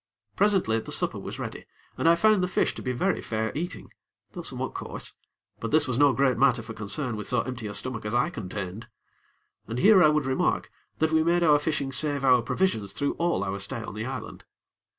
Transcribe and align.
Presently, 0.35 0.79
the 0.79 0.91
supper 0.91 1.19
was 1.19 1.37
ready, 1.37 1.67
and 1.95 2.09
I 2.09 2.15
found 2.15 2.41
the 2.41 2.47
fish 2.47 2.73
to 2.73 2.81
be 2.81 2.91
very 2.91 3.21
fair 3.21 3.51
eating; 3.53 3.93
though 4.31 4.41
somewhat 4.41 4.73
coarse; 4.73 5.13
but 5.59 5.69
this 5.69 5.87
was 5.87 5.95
no 5.99 6.11
great 6.11 6.39
matter 6.39 6.63
for 6.63 6.73
concern 6.73 7.15
with 7.15 7.27
so 7.27 7.41
empty 7.41 7.67
a 7.67 7.73
stomach 7.75 8.03
as 8.03 8.15
I 8.15 8.31
contained. 8.31 8.87
And 9.67 9.77
here 9.77 10.01
I 10.01 10.09
would 10.09 10.25
remark, 10.25 10.71
that 10.97 11.11
we 11.11 11.21
made 11.21 11.43
our 11.43 11.59
fishing 11.59 11.91
save 11.91 12.25
our 12.25 12.41
provisions 12.41 12.93
through 12.93 13.13
all 13.19 13.43
our 13.43 13.59
stay 13.59 13.83
on 13.83 13.93
the 13.93 14.05
island. 14.07 14.43